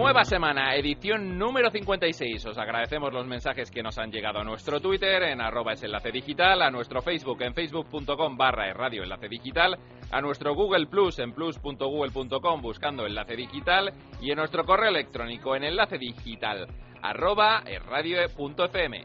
[0.00, 2.46] Nueva semana, edición número 56.
[2.46, 6.12] Os agradecemos los mensajes que nos han llegado a nuestro Twitter en arroba es enlace
[6.12, 9.76] digital, a nuestro Facebook en facebook.com barra radio enlace digital,
[10.12, 15.64] a nuestro Google Plus en plus.google.com buscando enlace digital y en nuestro correo electrónico en
[15.64, 16.68] enlace digital
[17.02, 19.04] arroba radio.fm.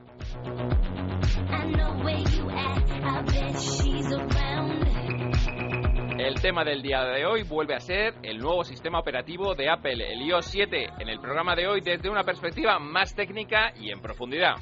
[6.24, 10.10] El tema del día de hoy vuelve a ser el nuevo sistema operativo de Apple,
[10.10, 14.00] el iOS 7, en el programa de hoy desde una perspectiva más técnica y en
[14.00, 14.56] profundidad.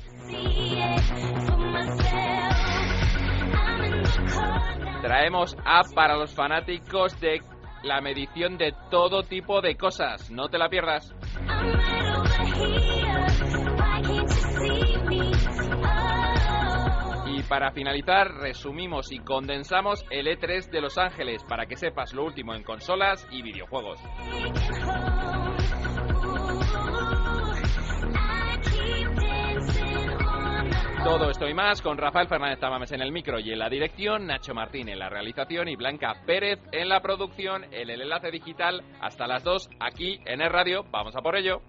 [5.03, 7.43] Traemos app para los fanáticos de
[7.83, 10.31] la medición de todo tipo de cosas.
[10.31, 11.13] No te la pierdas.
[17.51, 22.55] Para finalizar, resumimos y condensamos el E3 de Los Ángeles para que sepas lo último
[22.55, 23.99] en consolas y videojuegos.
[31.03, 34.27] Todo esto y más con Rafael Fernández Tamames en el micro y en la dirección,
[34.27, 38.81] Nacho Martín en la realización y Blanca Pérez en la producción, en el enlace digital
[39.01, 40.85] hasta las 2 aquí en el radio.
[40.89, 41.61] Vamos a por ello.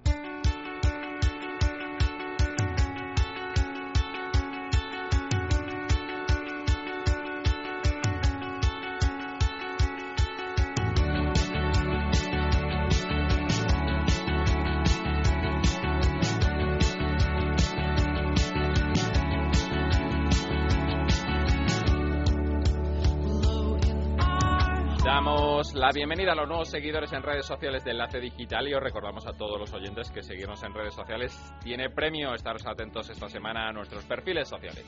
[25.72, 28.82] Damos la bienvenida a los nuevos seguidores en redes sociales de Enlace Digital y os
[28.82, 32.34] recordamos a todos los oyentes que seguirnos en redes sociales tiene premio.
[32.34, 34.84] Estaros atentos esta semana a nuestros perfiles sociales.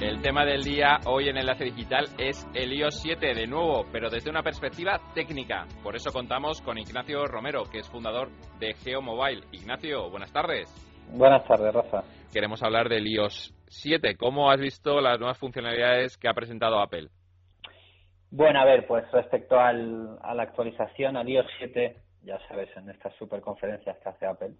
[0.00, 4.08] El tema del día hoy en Enlace Digital es el iOS 7 de nuevo, pero
[4.08, 5.66] desde una perspectiva técnica.
[5.82, 8.30] Por eso contamos con Ignacio Romero, que es fundador
[8.60, 9.46] de GeoMobile.
[9.52, 10.68] Ignacio, buenas tardes.
[11.10, 12.04] Buenas tardes, Rafa.
[12.32, 14.16] Queremos hablar del iOS 7.
[14.16, 17.08] ¿Cómo has visto las nuevas funcionalidades que ha presentado Apple?
[18.30, 22.88] Bueno, a ver, pues respecto al, a la actualización al iOS 7, ya sabes, en
[22.90, 24.54] estas superconferencias que hace Apple,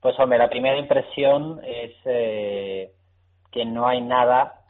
[0.00, 2.92] pues hombre, la primera impresión es eh,
[3.50, 4.64] que no hay nada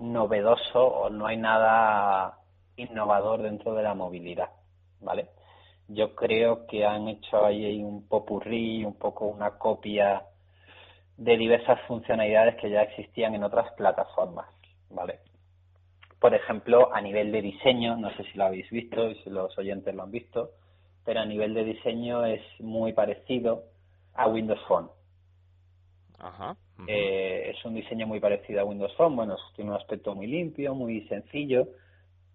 [0.00, 2.38] novedoso o no hay nada
[2.76, 4.50] innovador dentro de la movilidad,
[5.00, 5.28] ¿vale?
[5.86, 10.24] Yo creo que han hecho ahí un popurrí, un poco una copia
[11.16, 14.46] de diversas funcionalidades que ya existían en otras plataformas,
[14.90, 15.20] ¿vale?
[16.18, 19.56] Por ejemplo, a nivel de diseño, no sé si lo habéis visto y si los
[19.58, 20.50] oyentes lo han visto,
[21.04, 23.64] pero a nivel de diseño es muy parecido
[24.14, 24.88] a Windows Phone.
[26.18, 26.56] Ajá.
[26.88, 30.74] Eh, es un diseño muy parecido a Windows Phone, bueno, tiene un aspecto muy limpio,
[30.74, 31.68] muy sencillo,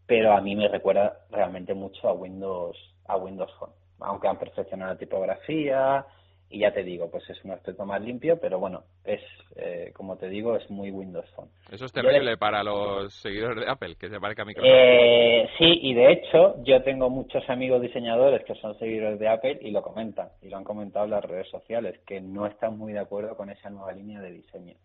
[0.06, 4.94] pero a mí me recuerda realmente mucho a Windows a Windows Phone, aunque han perfeccionado
[4.94, 6.06] la tipografía
[6.50, 9.22] y ya te digo, pues es un aspecto más limpio, pero bueno, es
[9.56, 11.50] eh, como te digo, es muy Windows Phone.
[11.72, 14.72] Eso es terrible le- para los seguidores de Apple, que se parezca a Microsoft.
[14.74, 19.60] Eh, sí, y de hecho yo tengo muchos amigos diseñadores que son seguidores de Apple
[19.62, 22.94] y lo comentan, y lo han comentado en las redes sociales, que no están muy
[22.94, 24.76] de acuerdo con esa nueva línea de diseño.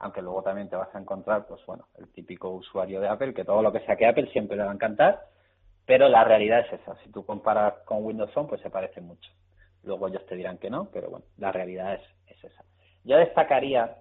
[0.00, 3.44] Aunque luego también te vas a encontrar, pues bueno, el típico usuario de Apple, que
[3.44, 5.20] todo lo que saque Apple siempre le va a encantar,
[5.86, 6.96] pero la realidad es esa.
[7.04, 9.30] Si tú comparas con Windows Phone, pues se parece mucho.
[9.82, 12.64] Luego ellos te dirán que no, pero bueno, la realidad es, es esa.
[13.04, 13.96] Yo destacaría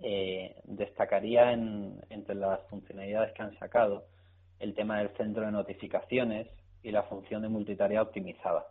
[0.00, 4.06] eh, destacaría en, entre las funcionalidades que han sacado
[4.60, 6.46] el tema del centro de notificaciones
[6.82, 8.66] y la función de multitarea optimizada,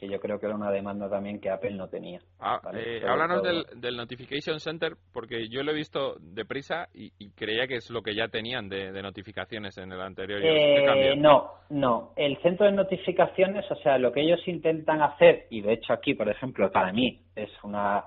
[0.00, 2.20] que yo creo que era una demanda también que Apple no tenía.
[2.38, 2.96] Ah, ¿vale?
[2.96, 7.30] eh, háblanos todo- del, del Notification Center, porque yo lo he visto deprisa y, y
[7.32, 10.40] creía que es lo que ya tenían de, de notificaciones en el anterior.
[10.40, 10.54] iOS.
[10.54, 12.14] ¿Qué Eh, no, no.
[12.16, 16.14] El centro de notificaciones, o sea, lo que ellos intentan hacer, y de hecho aquí,
[16.14, 18.02] por ejemplo, para mí es una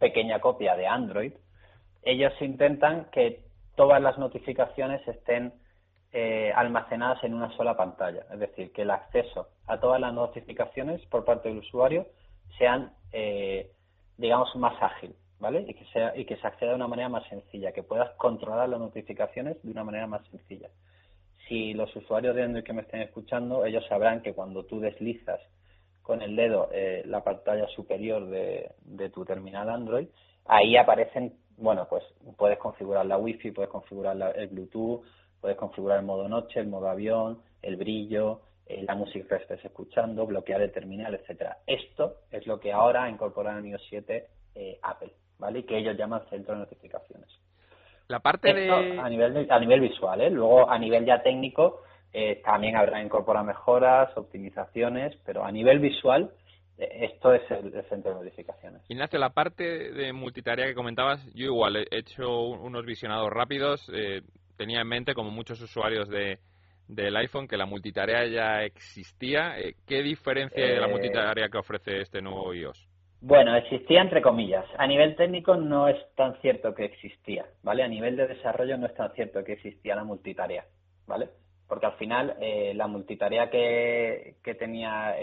[0.00, 1.32] pequeña copia de Android,
[2.02, 3.44] ellos intentan que
[3.76, 5.52] todas las notificaciones estén
[6.12, 8.26] eh, almacenadas en una sola pantalla.
[8.32, 12.06] Es decir, que el acceso a todas las notificaciones por parte del usuario
[12.58, 13.70] sean, eh,
[14.18, 15.64] digamos, más ágil, ¿vale?
[15.66, 18.68] Y que, sea, y que se acceda de una manera más sencilla, que puedas controlar
[18.68, 20.68] las notificaciones de una manera más sencilla.
[21.48, 25.40] Si los usuarios de Android que me estén escuchando, ellos sabrán que cuando tú deslizas
[26.02, 30.08] con el dedo eh, la pantalla superior de, de tu terminal Android,
[30.44, 32.02] ahí aparecen bueno, pues
[32.36, 35.04] puedes configurar la Wi-Fi, puedes configurar el Bluetooth,
[35.42, 39.64] puedes configurar el modo noche, el modo avión, el brillo, eh, la música que estés
[39.64, 41.58] escuchando, bloquear el terminal, etcétera.
[41.66, 45.58] Esto es lo que ahora ha incorporado en iOS 7 eh, Apple, ¿vale?
[45.58, 47.28] Y que ellos llaman centro de notificaciones.
[48.06, 48.70] La parte de...
[48.70, 50.30] A nivel, a nivel visual, ¿eh?
[50.30, 56.30] Luego, a nivel ya técnico, eh, también habrá incorporado mejoras, optimizaciones, pero a nivel visual,
[56.78, 58.82] esto es el, centro de notificaciones.
[58.88, 63.88] Ignacio, la parte de multitarea que comentabas, yo igual he hecho unos visionados rápidos.
[64.62, 66.38] Tenía en mente, como muchos usuarios de,
[66.86, 69.58] del iPhone que la multitarea ya existía.
[69.58, 72.88] Eh, ¿Qué diferencia hay de la eh, multitarea que ofrece este nuevo iOS?
[73.20, 74.64] Bueno, existía entre comillas.
[74.78, 77.82] A nivel técnico no es tan cierto que existía, ¿vale?
[77.82, 80.64] A nivel de desarrollo no es tan cierto que existía la multitarea,
[81.08, 81.28] ¿vale?
[81.66, 85.16] Porque al final eh, la multitarea que, que tenía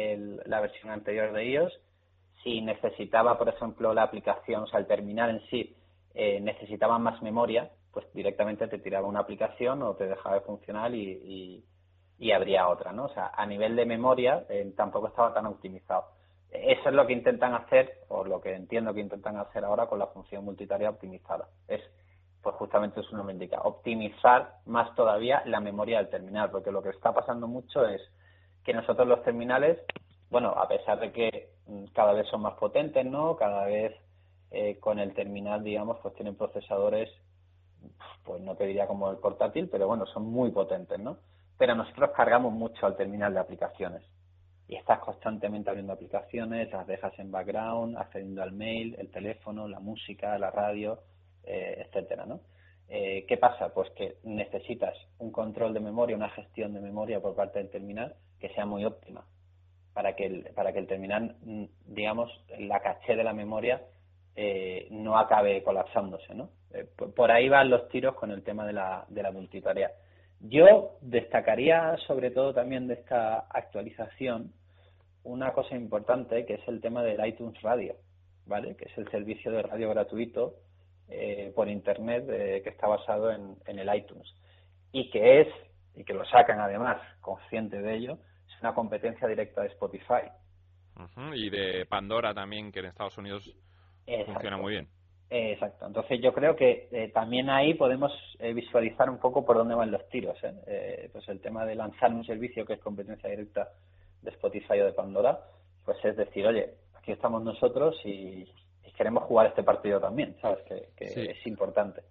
[0.46, 1.80] la versión anterior de iOS,
[2.44, 5.76] si necesitaba, por ejemplo, la aplicación, o sea, el terminal en sí,
[6.42, 11.64] necesitaba más memoria, pues directamente te tiraba una aplicación o te dejaba de funcionar y,
[12.18, 13.06] y, habría otra, ¿no?
[13.06, 16.06] O sea, a nivel de memoria eh, tampoco estaba tan optimizado.
[16.52, 20.00] Eso es lo que intentan hacer, o lo que entiendo que intentan hacer ahora con
[20.00, 21.48] la función multitarea optimizada.
[21.68, 21.82] Es,
[22.42, 26.90] pues justamente eso me indica, optimizar más todavía la memoria del terminal, porque lo que
[26.90, 28.02] está pasando mucho es
[28.64, 29.80] que nosotros los terminales,
[30.30, 33.36] bueno, a pesar de que mm, cada vez son más potentes, ¿no?
[33.36, 33.96] Cada vez
[34.52, 37.10] eh, con el terminal, digamos, pues tienen procesadores
[38.24, 41.18] pues no te diría como el portátil, pero bueno, son muy potentes, ¿no?
[41.58, 44.04] Pero nosotros cargamos mucho al terminal de aplicaciones
[44.68, 49.80] y estás constantemente abriendo aplicaciones, las dejas en background, accediendo al mail, el teléfono, la
[49.80, 51.00] música, la radio,
[51.44, 52.42] eh, etcétera, ¿no?
[52.88, 53.74] Eh, ¿Qué pasa?
[53.74, 58.16] Pues que necesitas un control de memoria, una gestión de memoria por parte del terminal
[58.40, 59.26] que sea muy óptima
[59.94, 63.82] para que el, para que el terminal, mm, digamos, la caché de la memoria
[64.42, 66.50] eh, no acabe colapsándose, ¿no?
[66.72, 69.92] Eh, por ahí van los tiros con el tema de la, de la multitarea.
[70.40, 74.54] Yo destacaría sobre todo también de esta actualización
[75.24, 77.98] una cosa importante que es el tema del iTunes Radio,
[78.46, 78.78] ¿vale?
[78.78, 80.56] Que es el servicio de radio gratuito
[81.10, 84.34] eh, por internet que está basado en, el iTunes
[84.94, 85.48] y que es
[85.96, 90.32] y que lo sacan además consciente de ello es una competencia directa de Spotify
[91.34, 93.54] y de Pandora también que en Estados Unidos
[94.26, 94.88] Funciona muy bien.
[95.30, 95.86] Exacto.
[95.86, 99.92] Entonces yo creo que eh, también ahí podemos eh, visualizar un poco por dónde van
[99.92, 100.38] los tiros.
[100.44, 101.10] ¿eh?
[101.12, 103.70] pues el tema de lanzar un servicio que es competencia directa
[104.22, 105.40] de Spotify o de Pandora,
[105.86, 108.52] pues es decir, oye, aquí estamos nosotros y,
[108.98, 110.60] queremos jugar este partido también, ¿sabes?
[110.66, 112.02] Que, es importante.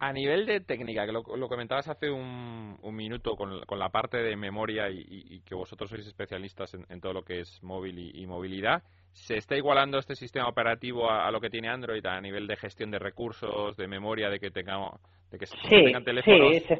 [0.00, 4.88] A nivel de técnica, que lo, comentabas hace un, minuto con, la parte de memoria
[4.90, 8.82] y, que vosotros sois especialistas en, todo lo que es móvil y movilidad,
[9.12, 12.90] ¿Se está igualando este sistema operativo a, lo que tiene Android a nivel de gestión
[12.90, 15.00] de recursos, de memoria, de que tengamos,
[15.30, 16.56] de que se tengan teléfonos?
[16.56, 16.74] Sí,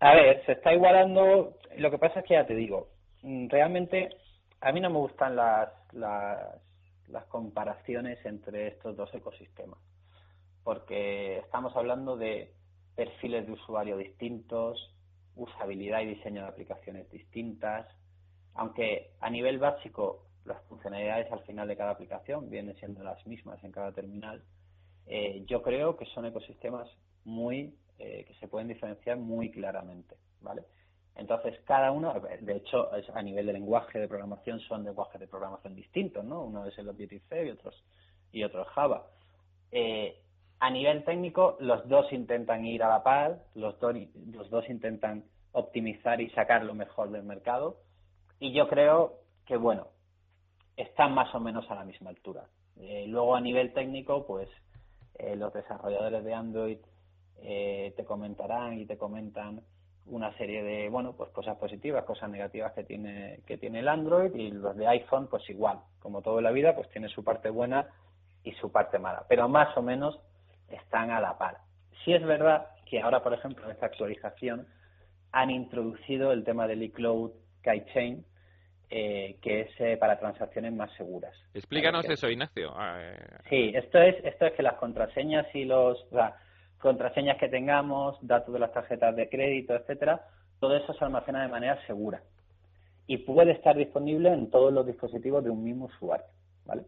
[0.00, 1.56] a ver, se está igualando.
[1.78, 2.88] Lo que pasa es que ya te digo,
[3.22, 4.10] mm, realmente
[4.60, 6.60] a mí no me gustan las, las,
[7.08, 9.78] las comparaciones entre estos dos ecosistemas,
[10.64, 12.52] porque estamos hablando de
[12.94, 14.94] perfiles de usuario distintos,
[15.36, 17.86] usabilidad y diseño de aplicaciones distintas,
[18.54, 23.62] aunque a nivel básico las funcionalidades al final de cada aplicación vienen siendo las mismas
[23.64, 24.42] en cada terminal.
[25.06, 26.88] Eh, yo creo que son ecosistemas
[27.24, 30.64] muy eh, que se pueden diferenciar muy claramente, ¿vale?
[31.14, 35.74] Entonces, cada uno, de hecho, a nivel de lenguaje de programación son lenguajes de programación
[35.74, 36.42] distintos, ¿no?
[36.42, 37.84] Uno es el Objective-C y otros
[38.32, 39.06] y otro es Java.
[39.70, 40.21] Eh,
[40.62, 43.96] a nivel técnico, los dos intentan ir a la par, los dos,
[44.32, 47.78] los dos intentan optimizar y sacar lo mejor del mercado.
[48.38, 49.14] Y yo creo
[49.44, 49.88] que, bueno,
[50.76, 52.44] están más o menos a la misma altura.
[52.76, 54.48] Eh, luego a nivel técnico, pues
[55.18, 56.78] eh, los desarrolladores de Android
[57.40, 59.62] eh, te comentarán y te comentan
[60.06, 64.34] una serie de bueno pues cosas positivas, cosas negativas que tiene que tiene el Android
[64.34, 67.88] y los de iPhone pues igual, como todo la vida, pues tiene su parte buena
[68.44, 70.20] y su parte mala, pero más o menos
[70.76, 71.58] están a la par.
[72.04, 74.66] Sí es verdad que ahora, por ejemplo, en esta actualización
[75.32, 77.30] han introducido el tema del iCloud
[77.62, 78.24] Keychain,
[78.90, 81.34] eh, que es eh, para transacciones más seguras.
[81.54, 82.72] Explícanos eso, Ignacio.
[82.76, 83.16] Ah, eh,
[83.48, 86.06] sí, esto es, esto es que las contraseñas y los
[86.78, 90.26] contraseñas que tengamos, datos de las tarjetas de crédito, etcétera,
[90.60, 92.22] todo eso se almacena de manera segura
[93.06, 96.26] y puede estar disponible en todos los dispositivos de un mismo usuario,
[96.64, 96.82] ¿vale?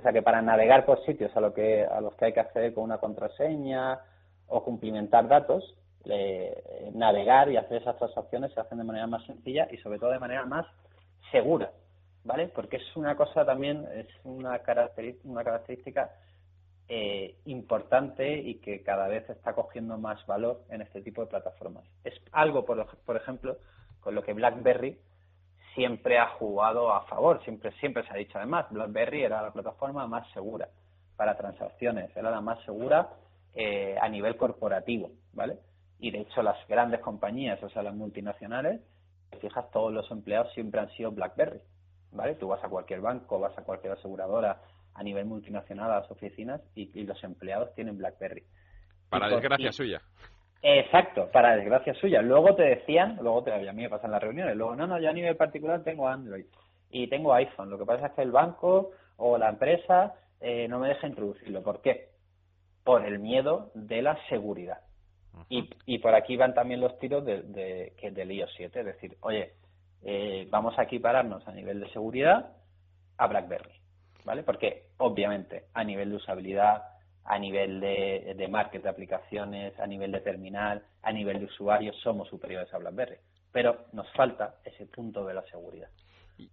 [0.00, 2.40] O sea que para navegar por sitios a, lo que, a los que hay que
[2.40, 4.00] acceder con una contraseña
[4.46, 5.76] o cumplimentar datos,
[6.94, 10.18] navegar y hacer esas transacciones se hacen de manera más sencilla y sobre todo de
[10.18, 10.66] manera más
[11.30, 11.70] segura,
[12.24, 12.48] ¿vale?
[12.48, 16.10] Porque es una cosa también, es una, característica, una característica
[16.88, 21.84] eh, importante y que cada vez está cogiendo más valor en este tipo de plataformas.
[22.04, 23.58] Es algo, por, por ejemplo,
[24.00, 24.98] con lo que BlackBerry
[25.74, 30.06] siempre ha jugado a favor, siempre, siempre se ha dicho además, BlackBerry era la plataforma
[30.06, 30.68] más segura
[31.16, 33.10] para transacciones, era la más segura
[33.54, 35.58] eh, a nivel corporativo, ¿vale?
[35.98, 38.80] Y de hecho las grandes compañías, o sea, las multinacionales,
[39.40, 41.60] fijas, todos los empleados siempre han sido BlackBerry,
[42.12, 42.34] ¿vale?
[42.34, 44.60] Tú vas a cualquier banco, vas a cualquier aseguradora
[44.94, 48.44] a nivel multinacional a las oficinas y, los empleados tienen BlackBerry.
[49.08, 50.02] Para desgracia suya.
[50.62, 52.20] Exacto, para desgracia suya.
[52.20, 55.08] Luego te decían, luego te, a mí me pasan las reuniones, luego no, no, yo
[55.08, 56.44] a nivel particular tengo Android
[56.90, 57.70] y tengo iPhone.
[57.70, 61.62] Lo que pasa es que el banco o la empresa eh, no me deja introducirlo.
[61.62, 62.10] ¿Por qué?
[62.84, 64.80] Por el miedo de la seguridad.
[65.48, 68.86] Y, y por aquí van también los tiros de, de, que del iOS 7, es
[68.86, 69.54] decir, oye,
[70.02, 72.52] eh, vamos a equipararnos a nivel de seguridad
[73.16, 73.72] a BlackBerry,
[74.24, 74.42] ¿vale?
[74.42, 76.82] Porque obviamente a nivel de usabilidad
[77.24, 81.96] a nivel de, de market de aplicaciones, a nivel de terminal, a nivel de usuarios,
[82.02, 83.16] somos superiores a BlackBerry.
[83.52, 85.88] Pero nos falta ese punto de la seguridad.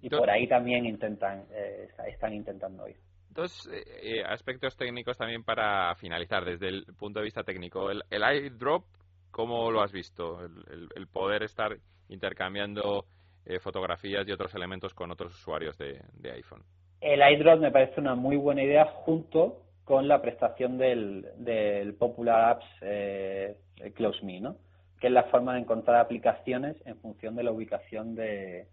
[0.01, 2.97] Y por ahí también intentan, eh, están intentando ir.
[3.29, 7.89] Dos eh, aspectos técnicos también para finalizar, desde el punto de vista técnico.
[7.91, 8.83] El, el iDrop,
[9.31, 10.43] ¿cómo lo has visto?
[10.43, 11.77] El, poder estar
[12.09, 13.05] intercambiando
[13.45, 16.63] eh, fotografías y otros elementos con otros usuarios de, de iPhone.
[16.99, 22.49] El iDrop me parece una muy buena idea junto con la prestación del, del Popular
[22.49, 23.55] Apps eh,
[23.95, 24.57] Close Me, ¿no?
[24.99, 28.67] que es la forma de encontrar aplicaciones en función de la ubicación de,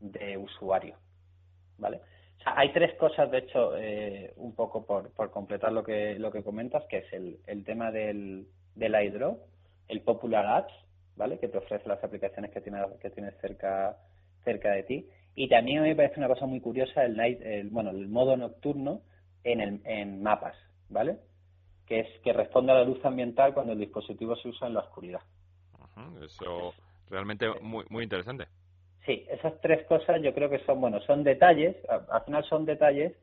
[0.00, 0.96] de usuario.
[1.78, 2.00] ¿vale?
[2.40, 6.18] O sea, hay tres cosas, de hecho, eh, un poco por, por completar lo que,
[6.18, 9.38] lo que comentas, que es el, el tema del, del iDrop,
[9.86, 10.74] el Popular Apps,
[11.14, 11.38] ¿vale?
[11.38, 13.96] que te ofrece las aplicaciones que tienes, que tienes cerca,
[14.42, 15.08] cerca de ti.
[15.36, 19.02] Y también me parece una cosa muy curiosa el, night, el, bueno, el modo nocturno,
[19.52, 20.56] en, el, en mapas,
[20.88, 21.18] ¿vale?
[21.86, 24.80] Que es que responde a la luz ambiental cuando el dispositivo se usa en la
[24.80, 25.20] oscuridad.
[26.22, 26.74] eso
[27.08, 28.46] realmente muy, muy interesante.
[29.06, 33.14] Sí, esas tres cosas yo creo que son, bueno, son detalles, al final son detalles,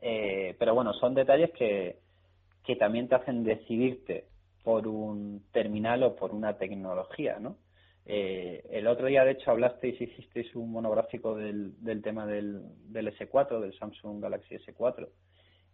[0.00, 1.98] eh, pero bueno, son detalles que,
[2.64, 4.26] que también te hacen decidirte
[4.64, 7.56] por un terminal o por una tecnología, ¿no?
[8.10, 13.14] Eh, el otro día, de hecho, hablasteis, hicisteis un monográfico del, del tema del, del
[13.14, 15.08] S4, del Samsung Galaxy S4,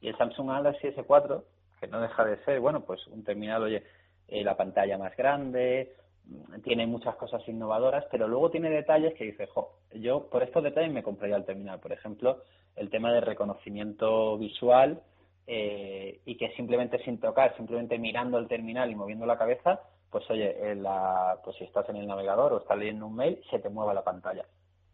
[0.05, 1.43] y el Samsung Galaxy S4,
[1.81, 3.83] que no deja de ser, bueno, pues un terminal, oye,
[4.29, 5.95] eh, la pantalla más grande,
[6.27, 10.63] mm, tiene muchas cosas innovadoras, pero luego tiene detalles que dice, jo, yo por estos
[10.63, 11.81] detalles me compraría el terminal.
[11.81, 12.43] Por ejemplo,
[12.77, 15.01] el tema de reconocimiento visual
[15.47, 19.81] eh, y que simplemente sin tocar, simplemente mirando el terminal y moviendo la cabeza,
[20.11, 23.59] pues oye, la, pues si estás en el navegador o estás leyendo un mail, se
[23.59, 24.45] te mueva la pantalla.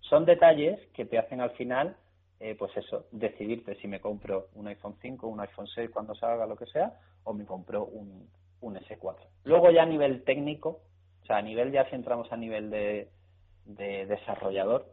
[0.03, 1.97] Son detalles que te hacen al final
[2.41, 6.47] eh, pues eso, decidirte si me compro un iPhone 5, un iPhone 6 cuando salga,
[6.47, 8.29] lo que sea, o me compro un,
[8.63, 9.19] un S4.
[9.45, 10.81] Luego ya a nivel técnico,
[11.23, 13.11] o sea, a nivel ya si entramos a nivel de,
[13.67, 14.87] de desarrollador,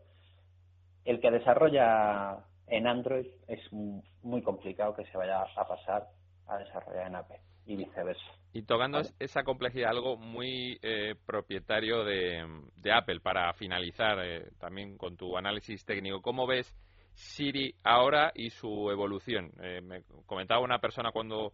[1.05, 6.09] el que desarrolla en Android es muy complicado que se vaya a pasar
[6.47, 8.25] a desarrollar en Apple y viceversa.
[8.51, 14.97] Y tocando esa complejidad, algo muy eh, propietario de, de, Apple, para finalizar eh, también
[14.97, 16.73] con tu análisis técnico, ¿cómo ves
[17.17, 19.51] Siri ahora y su evolución.
[19.59, 21.51] Eh, me comentaba una persona cuando,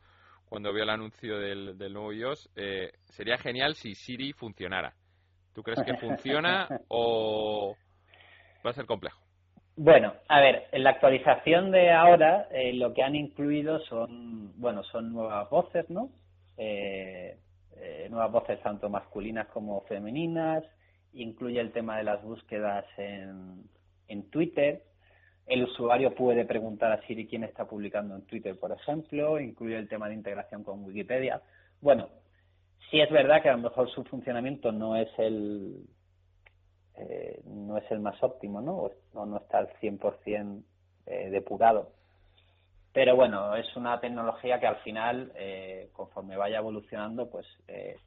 [0.50, 4.94] cuando vio el anuncio del, del nuevo iOS, eh, sería genial si Siri funcionara.
[5.54, 7.78] ¿Tú crees que funciona o
[8.66, 9.22] va a ser complejo?
[9.78, 14.84] Bueno, a ver, en la actualización de ahora eh, lo que han incluido son, bueno,
[14.84, 16.10] son nuevas voces, ¿no?
[18.10, 20.64] nuevas voces tanto masculinas como femeninas,
[21.14, 23.64] incluye el tema de las búsquedas en,
[24.08, 24.84] en Twitter,
[25.46, 29.90] el usuario puede preguntar a Siri quién está publicando en Twitter, por ejemplo, incluye el
[29.90, 31.42] tema de integración con Wikipedia.
[31.82, 32.10] Bueno,
[32.90, 35.86] sí es verdad que a lo mejor su funcionamiento no es el
[36.96, 38.92] eh, no es el más óptimo, ¿no?
[39.14, 40.64] O no está al 100%
[41.06, 41.92] eh, depurado.
[42.94, 47.98] Pero bueno, es una tecnología que al final, eh, conforme vaya evolucionando, pues eh,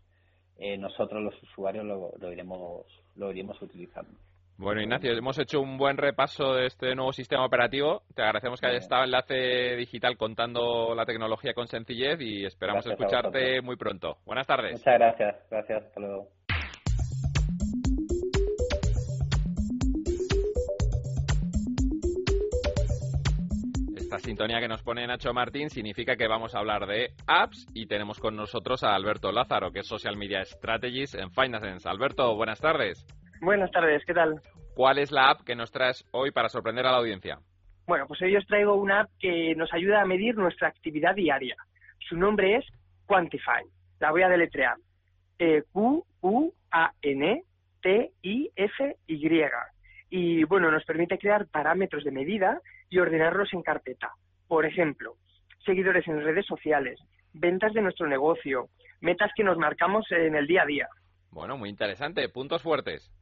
[0.59, 4.13] eh nosotros los usuarios lo, lo, iremos lo iremos utilizando.
[4.59, 8.05] Bueno, Ignacio, hemos hecho un buen repaso de este nuevo sistema operativo.
[8.15, 12.87] Te agradecemos que hayas estado en Enlace Digital contando la tecnología con sencillez y esperamos
[12.87, 14.17] escucharte muy pronto.
[14.25, 14.73] Buenas tardes.
[14.73, 15.37] Muchas gracias.
[15.51, 15.85] Gracias.
[15.85, 16.29] Hasta luego.
[23.95, 27.87] Esta sintonía que nos pone Nacho Martín significa que vamos a hablar de apps y
[27.87, 31.87] tenemos con nosotros a Alberto Lázaro, que es Social Media Strategist en Finance.
[31.87, 33.07] Alberto, buenas tardes.
[33.41, 34.41] Buenas tardes, ¿qué tal?
[34.75, 37.39] ¿Cuál es la app que nos traes hoy para sorprender a la audiencia?
[37.87, 41.57] Bueno, pues hoy os traigo una app que nos ayuda a medir nuestra actividad diaria.
[42.09, 42.65] Su nombre es
[43.07, 43.63] Quantify.
[44.01, 44.77] La voy a deletrear.
[45.39, 46.53] E Q-U-A-N-T-I-F-Y.
[50.11, 54.11] Y bueno, nos permite crear parámetros de medida y ordenarlos en carpeta.
[54.49, 55.17] Por ejemplo,
[55.65, 56.99] seguidores en redes sociales,
[57.33, 58.69] ventas de nuestro negocio,
[59.01, 60.89] metas que nos marcamos en el día a día.
[61.31, 62.29] Bueno, muy interesante.
[62.29, 63.13] Puntos fuertes.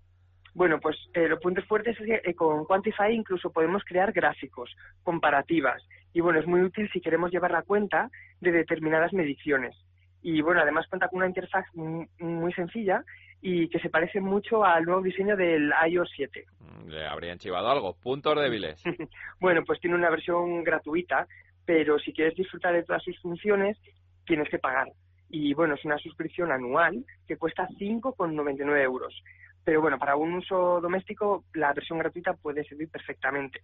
[0.55, 4.75] Bueno, pues eh, los puntos fuertes es que eh, con Quantify incluso podemos crear gráficos,
[5.03, 5.83] comparativas.
[6.13, 8.09] Y bueno, es muy útil si queremos llevar la cuenta
[8.41, 9.77] de determinadas mediciones.
[10.23, 13.05] Y bueno, además cuenta con una interfaz muy, sencilla
[13.43, 16.47] y que se parece mucho al nuevo diseño del iOS 7.
[16.61, 17.95] Mm, ¿Le habrían chivado algo?
[17.95, 18.83] ¿Puntos débiles?
[19.41, 21.27] bueno, pues tiene una versión gratuita,
[21.67, 23.77] pero si quieres disfrutar de todas sus funciones,
[24.25, 24.87] tienes que pagar.
[25.29, 29.23] Y bueno, es una suscripción anual que cuesta 5,99 euros.
[29.65, 33.61] Pero bueno, para un uso doméstico la versión gratuita puede servir perfectamente.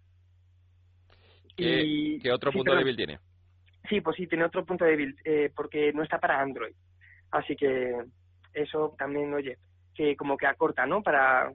[1.56, 3.18] ¿Qué, y, ¿qué otro punto débil tiene?
[3.88, 6.74] Sí, pues sí, tiene otro punto débil, eh, porque no está para Android.
[7.30, 7.94] Así que
[8.54, 9.58] eso también, oye,
[9.94, 11.02] que como que acorta, ¿no?
[11.02, 11.52] Para,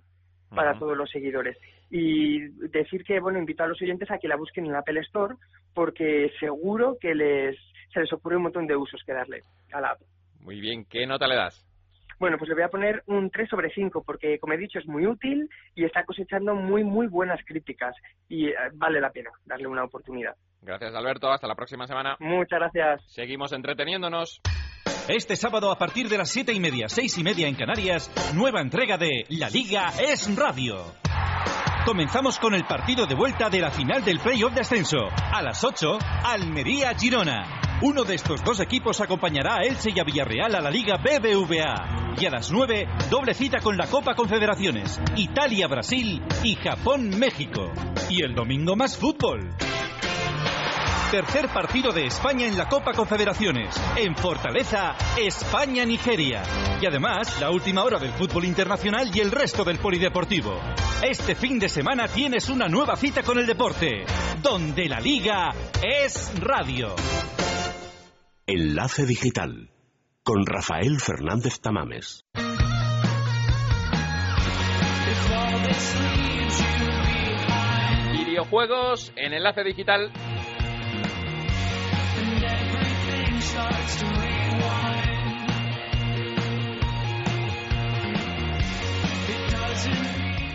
[0.49, 1.57] para todos los seguidores.
[1.89, 5.01] Y decir que, bueno, invito a los oyentes a que la busquen en la Apple
[5.01, 5.35] Store,
[5.73, 7.57] porque seguro que les
[7.93, 10.01] se les ocurre un montón de usos que darle a la app.
[10.41, 11.65] Muy bien, ¿qué nota le das?
[12.19, 14.87] Bueno, pues le voy a poner un 3 sobre 5 porque, como he dicho, es
[14.87, 17.95] muy útil y está cosechando muy, muy buenas críticas
[18.29, 20.35] y eh, vale la pena darle una oportunidad.
[20.61, 21.29] Gracias, Alberto.
[21.29, 22.15] Hasta la próxima semana.
[22.19, 23.03] Muchas gracias.
[23.07, 24.41] Seguimos entreteniéndonos.
[25.07, 28.61] Este sábado a partir de las siete y media, seis y media en Canarias, nueva
[28.61, 30.77] entrega de La Liga es Radio.
[31.85, 34.97] Comenzamos con el partido de vuelta de la final del playoff de ascenso.
[35.31, 37.64] A las 8, Almería-Girona.
[37.81, 42.15] Uno de estos dos equipos acompañará a Elche y a Villarreal a la Liga BBVA.
[42.17, 47.73] Y a las 9, doble cita con la Copa Confederaciones, Italia-Brasil y Japón-México.
[48.09, 49.53] Y el domingo más fútbol.
[51.11, 53.75] Tercer partido de España en la Copa Confederaciones.
[53.97, 56.43] En Fortaleza, España-Nigeria.
[56.81, 60.57] Y además, la última hora del fútbol internacional y el resto del polideportivo.
[61.01, 64.05] Este fin de semana tienes una nueva cita con el deporte,
[64.41, 65.51] donde la liga
[65.83, 66.95] es radio.
[68.47, 69.71] Enlace Digital
[70.21, 72.23] con Rafael Fernández Tamames.
[78.11, 80.11] Videojuegos en Enlace Digital.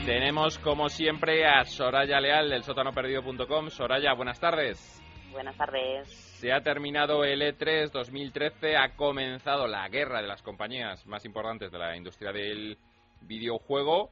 [0.07, 3.68] Tenemos como siempre a Soraya Leal del sótanoperdido.com.
[3.70, 5.03] Soraya, buenas tardes.
[5.33, 6.09] Buenas tardes.
[6.09, 11.71] Se ha terminado el E3 2013, ha comenzado la guerra de las compañías más importantes
[11.71, 12.77] de la industria del
[13.23, 14.11] videojuego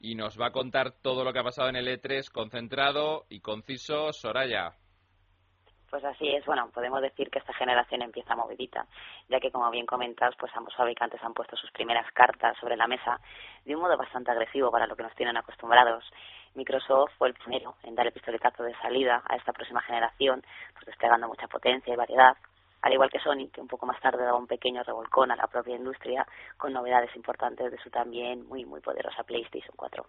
[0.00, 3.40] y nos va a contar todo lo que ha pasado en el E3 concentrado y
[3.40, 4.12] conciso.
[4.12, 4.72] Soraya.
[5.90, 8.86] Pues así es, bueno, podemos decir que esta generación empieza movidita,
[9.28, 12.88] ya que como bien comentas, pues ambos fabricantes han puesto sus primeras cartas sobre la
[12.88, 13.20] mesa
[13.64, 16.04] de un modo bastante agresivo para lo que nos tienen acostumbrados
[16.56, 20.42] Microsoft fue el primero en dar el pistoletazo de salida a esta próxima generación,
[20.72, 22.36] pues desplegando mucha potencia y variedad,
[22.82, 25.46] al igual que Sony, que un poco más tarde daba un pequeño revolcón a la
[25.46, 30.06] propia industria con novedades importantes de su también muy muy poderosa PlayStation 4.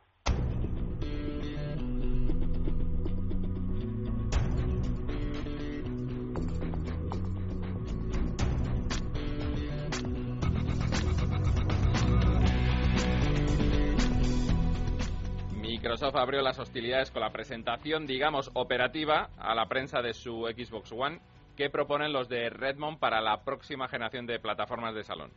[15.97, 20.91] Microsoft abrió las hostilidades con la presentación, digamos, operativa a la prensa de su Xbox
[20.91, 21.19] One
[21.55, 25.31] que proponen los de Redmond para la próxima generación de plataformas de salón.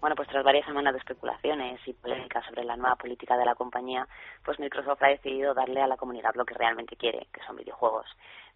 [0.00, 3.54] Bueno, pues tras varias semanas de especulaciones y polémicas sobre la nueva política de la
[3.54, 4.06] compañía,
[4.44, 8.06] pues Microsoft ha decidido darle a la comunidad lo que realmente quiere, que son videojuegos.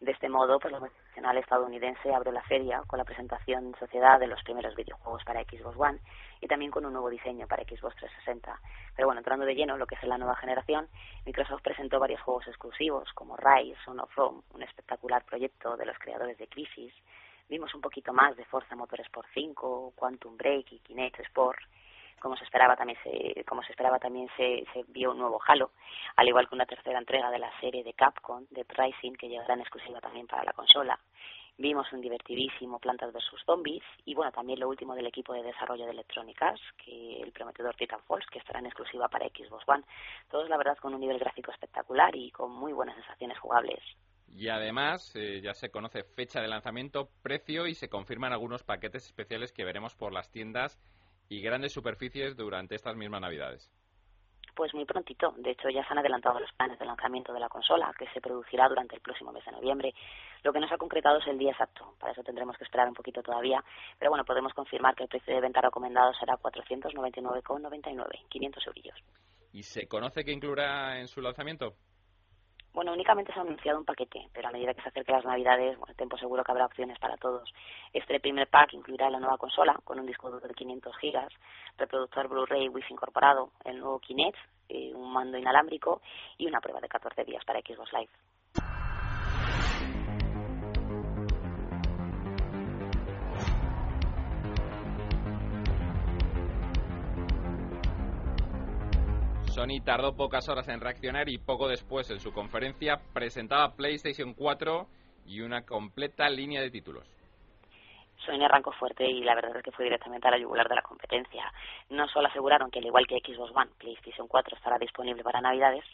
[0.01, 4.21] De este modo, pues la multinacional estadounidense abrió la feria con la presentación en sociedad
[4.21, 5.99] de los primeros videojuegos para Xbox One
[6.41, 8.61] y también con un nuevo diseño para Xbox 360.
[8.95, 10.89] Pero bueno, entrando de lleno en lo que es la nueva generación,
[11.25, 15.99] Microsoft presentó varios juegos exclusivos como Rise, Son of Rome, un espectacular proyecto de los
[15.99, 16.93] creadores de Crisis,
[17.49, 21.59] Vimos un poquito más de Forza Motorsport 5, Quantum Break y Kinect Sport.
[22.21, 25.71] Como se esperaba también se, como se esperaba también se, se vio un nuevo Halo,
[26.17, 29.55] al igual que una tercera entrega de la serie de Capcom, de Rising, que llegará
[29.55, 30.99] en exclusiva también para la consola.
[31.57, 35.87] Vimos un divertidísimo Plantas vs Zombies y bueno, también lo último del equipo de desarrollo
[35.87, 39.85] de Electronic Arts, que el prometedor Titan Falls, que estará en exclusiva para Xbox One.
[40.31, 43.81] Todos la verdad con un nivel gráfico espectacular y con muy buenas sensaciones jugables.
[44.35, 49.07] Y además eh, ya se conoce fecha de lanzamiento, precio y se confirman algunos paquetes
[49.07, 50.79] especiales que veremos por las tiendas
[51.29, 53.71] y grandes superficies durante estas mismas Navidades.
[54.55, 55.33] Pues muy prontito.
[55.37, 58.21] De hecho, ya se han adelantado los planes de lanzamiento de la consola, que se
[58.21, 59.95] producirá durante el próximo mes de noviembre.
[60.43, 61.95] Lo que no se ha concretado es el día exacto.
[62.01, 63.63] Para eso tendremos que esperar un poquito todavía.
[64.01, 68.95] Pero bueno, podemos confirmar que el precio de venta recomendado será 499,99, 500 euros.
[69.53, 71.75] ¿Y se conoce qué incluirá en su lanzamiento?
[72.79, 75.77] Bueno, únicamente se ha anunciado un paquete, pero a medida que se acerquen las Navidades,
[75.79, 77.53] bueno, tiempo seguro que habrá opciones para todos.
[77.93, 81.33] Este primer pack incluirá la nueva consola con un disco duro de 500 gigas,
[81.77, 84.39] reproductor Blu-ray Wi-Fi incorporado, el nuevo Kinect,
[84.69, 86.01] eh, un mando inalámbrico
[86.37, 88.11] y una prueba de 14 días para Xbox Live.
[99.59, 104.87] Sony tardó pocas horas en reaccionar y poco después en su conferencia presentaba PlayStation 4
[105.27, 107.05] y una completa línea de títulos.
[108.25, 110.83] Sony arrancó fuerte y la verdad es que fue directamente a la yugular de la
[110.83, 111.53] competencia.
[111.91, 115.85] No solo aseguraron que al igual que Xbox One, PlayStation 4 estará disponible para Navidades,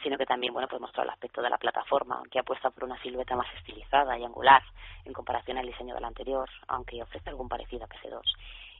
[0.00, 3.02] sino que también bueno pues mostró el aspecto de la plataforma, que apuesta por una
[3.02, 4.62] silueta más estilizada y angular
[5.04, 8.22] en comparación al diseño del anterior, aunque ofrece algún parecido a PS2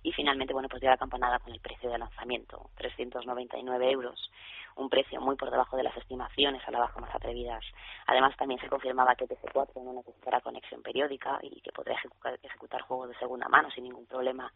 [0.03, 4.31] y finalmente bueno pues dio la campanada con el precio de lanzamiento 399 euros
[4.77, 7.65] un precio muy por debajo de las estimaciones a la baja más atrevidas
[8.07, 12.83] además también se confirmaba que PS4 no necesitará conexión periódica y que podrá ejecutar, ejecutar
[12.83, 14.53] juegos de segunda mano sin ningún problema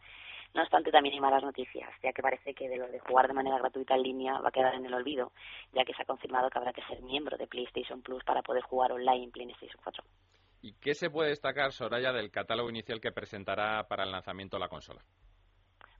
[0.53, 3.33] no obstante, también hay malas noticias, ya que parece que de lo de jugar de
[3.33, 5.31] manera gratuita en línea va a quedar en el olvido,
[5.73, 8.61] ya que se ha confirmado que habrá que ser miembro de PlayStation Plus para poder
[8.61, 10.03] jugar online en PlayStation 4.
[10.61, 14.69] ¿Y qué se puede destacar, Soraya, del catálogo inicial que presentará para el lanzamiento la
[14.69, 15.01] consola?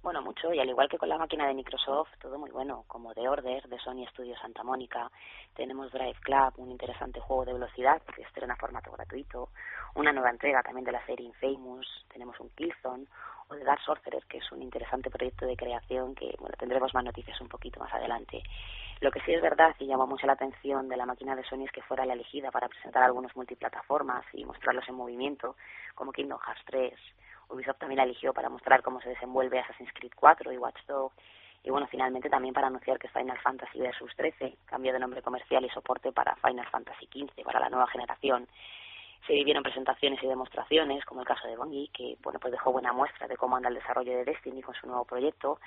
[0.04, 3.14] Bueno, mucho, y al igual que con la máquina de Microsoft, todo muy bueno, como
[3.14, 5.10] The Order, de Sony Studios Santa Mónica,
[5.56, 9.52] tenemos Drive Club, un interesante juego de velocidad que estrena formato gratuito,
[9.96, 13.06] una nueva entrega también de la serie Infamous, tenemos un Killzone,
[13.48, 17.06] o The Dark Sorcerer, que es un interesante proyecto de creación que, bueno, tendremos más
[17.06, 18.44] noticias un poquito más adelante.
[19.00, 21.64] Lo que sí es verdad y llamó mucho la atención de la máquina de Sony
[21.64, 25.56] es que fuera la elegida para presentar algunos multiplataformas y mostrarlos en movimiento,
[25.96, 26.94] como Kingdom Hearts 3,
[27.54, 31.16] Ubisoft también la eligió para mostrar cómo se desenvuelve Assassin's Creed 4 y Watch Dogs.
[31.64, 35.64] Y bueno, finalmente también para anunciar que Final Fantasy Versus 13 cambió de nombre comercial
[35.64, 38.48] y soporte para Final Fantasy 15 para la nueva generación.
[39.26, 42.92] Se vivieron presentaciones y demostraciones, como el caso de Bungie, que bueno pues dejó buena
[42.92, 45.60] muestra de cómo anda el desarrollo de Destiny con su nuevo proyecto.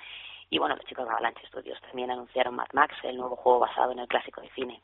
[0.51, 3.91] Y bueno, los chicos de Avalanche Studios también anunciaron Mad Max, el nuevo juego basado
[3.91, 4.81] en el clásico de cine.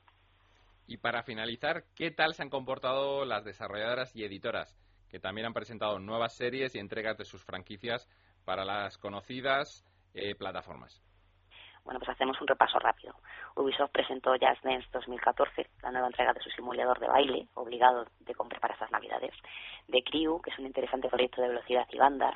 [0.88, 4.76] Y para finalizar, ¿qué tal se han comportado las desarrolladoras y editoras?
[5.14, 8.10] Que también han presentado nuevas series y entregas de sus franquicias
[8.46, 11.04] para las conocidas eh, plataformas.
[11.84, 13.14] Bueno, pues hacemos un repaso rápido.
[13.56, 18.34] Ubisoft presentó Just Dance 2014, la nueva entrega de su simulador de baile, obligado de
[18.34, 19.36] compra para estas navidades.
[19.92, 22.36] The Crew, que es un interesante proyecto de velocidad y bandas.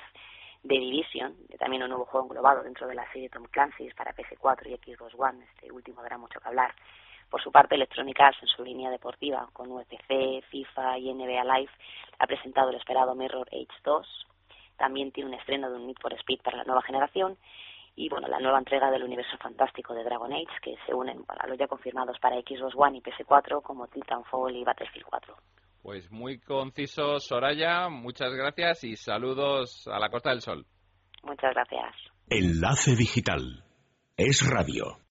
[0.61, 4.67] The Division, también un nuevo juego englobado dentro de la serie Tom Clancy's para PS4
[4.67, 5.43] y Xbox One.
[5.55, 6.75] Este último dará mucho que hablar.
[7.29, 11.71] Por su parte, Electronic Arts, en su línea deportiva, con UFC, FIFA y NBA Live,
[12.19, 14.27] ha presentado el esperado Mirror Age 2.
[14.77, 17.37] También tiene un estreno de un Need for Speed para la nueva generación.
[17.95, 21.47] Y bueno, la nueva entrega del universo fantástico de Dragon Age, que se unen a
[21.47, 25.35] los ya confirmados para Xbox One y PS4, como Titanfall y Battlefield 4.
[25.81, 27.89] Pues muy conciso, Soraya.
[27.89, 30.65] Muchas gracias y saludos a la Costa del Sol.
[31.23, 31.95] Muchas gracias.
[32.29, 33.63] Enlace Digital.
[34.15, 35.06] Es radio.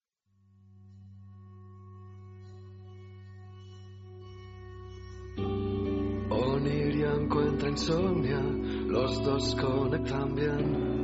[7.27, 10.97] Encuentra insomnia, los dos conectan bien.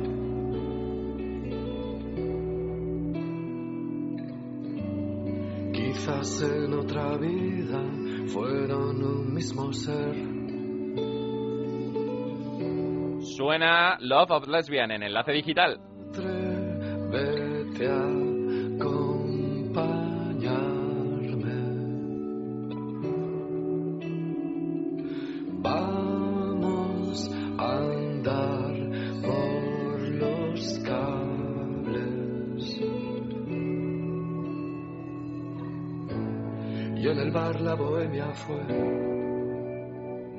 [5.72, 7.82] Quizás en otra vida
[8.28, 10.14] fueron un mismo ser.
[13.36, 15.78] Suena Love of Lesbian en Enlace Digital.
[17.10, 18.23] Vete a
[38.34, 39.14] fue.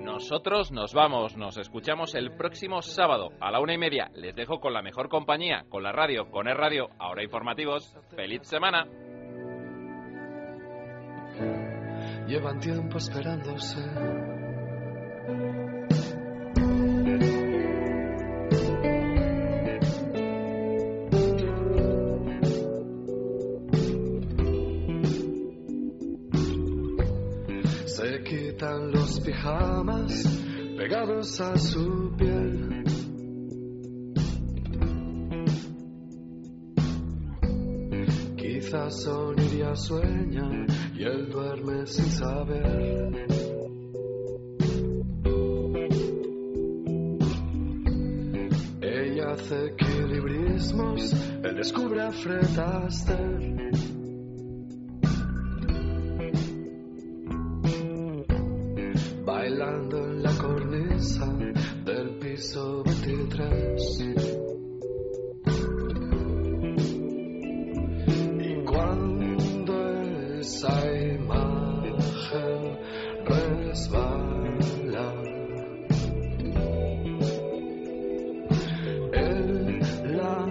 [0.04, 4.10] Nosotros nos vamos, nos escuchamos el próximo sábado a la una y media.
[4.14, 7.98] Les dejo con la mejor compañía, con la radio, con el radio, ahora informativos.
[8.16, 8.86] ¡Feliz semana!
[12.28, 14.35] Llevan tiempo esperándose.
[29.46, 30.24] pijamas
[30.76, 32.84] pegados a su piel.
[38.38, 43.28] Quizás Soniria sueña y él duerme sin saber.
[48.82, 53.35] Ella hace equilibrismos, él descubre fretaste.
[72.26, 72.78] imagen.
[79.14, 79.80] Él
[80.18, 80.46] la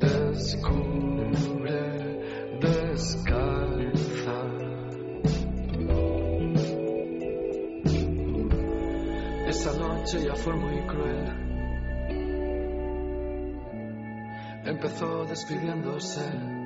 [0.00, 1.80] descubre
[2.60, 4.38] descalza.
[9.46, 11.46] Esa noche ya fue muy cruel.
[14.64, 16.65] Empezó despidiéndose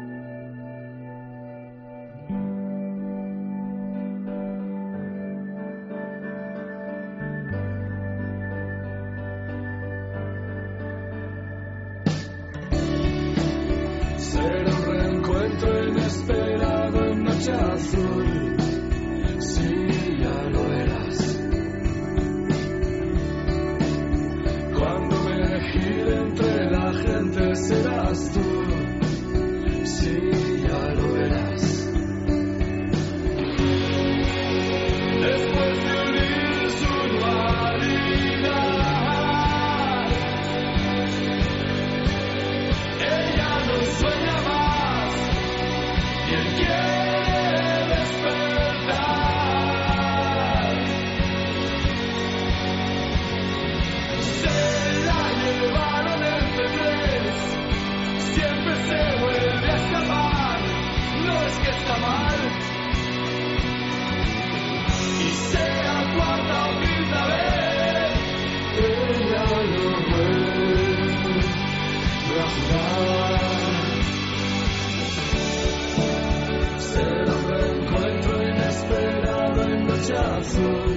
[80.40, 80.89] azul.